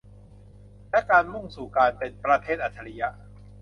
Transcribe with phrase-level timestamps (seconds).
[0.91, 3.09] และการมุ่งสู่การเป็นประเทศอัจฉริยะ